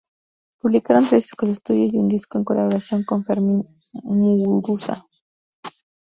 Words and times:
Publicaron 0.57 1.07
tres 1.07 1.25
discos 1.25 1.49
de 1.49 1.53
estudio 1.53 1.85
y 1.85 1.95
un 1.99 2.09
disco 2.09 2.39
en 2.39 2.43
colaboración 2.43 3.03
con 3.03 3.23
Fermin 3.23 3.67
Muguruza. 4.01 5.05